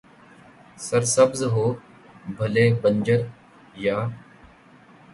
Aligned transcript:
سر 0.85 1.01
سبز 1.15 1.43
ہو، 1.53 1.65
بھلے 2.37 2.65
بنجر، 2.81 3.21
یہ 3.83 3.91